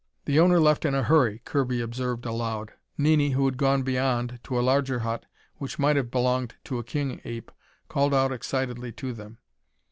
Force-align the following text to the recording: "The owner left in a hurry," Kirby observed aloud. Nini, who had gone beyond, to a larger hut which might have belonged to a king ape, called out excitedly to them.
"The 0.25 0.39
owner 0.39 0.59
left 0.59 0.83
in 0.83 0.95
a 0.95 1.03
hurry," 1.03 1.43
Kirby 1.45 1.79
observed 1.79 2.25
aloud. 2.25 2.73
Nini, 2.97 3.29
who 3.37 3.45
had 3.45 3.55
gone 3.59 3.83
beyond, 3.83 4.39
to 4.45 4.59
a 4.59 4.65
larger 4.65 5.01
hut 5.01 5.27
which 5.57 5.77
might 5.77 5.95
have 5.95 6.09
belonged 6.09 6.55
to 6.63 6.79
a 6.79 6.83
king 6.83 7.21
ape, 7.23 7.51
called 7.87 8.11
out 8.11 8.31
excitedly 8.31 8.91
to 8.93 9.13
them. 9.13 9.37